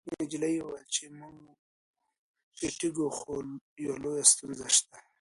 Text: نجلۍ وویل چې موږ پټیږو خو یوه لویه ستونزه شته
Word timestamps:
نجلۍ 0.19 0.55
وویل 0.59 0.85
چې 0.95 1.03
موږ 1.19 1.35
پټیږو 2.57 3.07
خو 3.17 3.33
یوه 3.83 3.97
لویه 4.03 4.25
ستونزه 4.31 4.67
شته 4.75 4.97